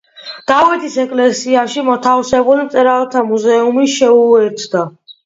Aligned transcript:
დავითის 0.51 0.93
ეკლესიაში 1.01 1.83
მოთავსებული 1.89 2.63
მწერალთა 2.71 3.23
მუზეუმი 3.29 3.87
შეუერთდა. 3.97 4.83